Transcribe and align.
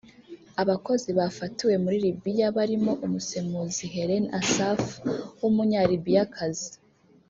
Abakozi 0.61 1.09
bafatiwe 1.19 1.73
muri 1.83 1.97
Libiya 2.05 2.47
barimo 2.57 2.91
umusemuzi 3.05 3.83
Hélène 3.93 4.27
Assaf 4.39 4.81
w’Umunyalibiyakazi 5.39 6.71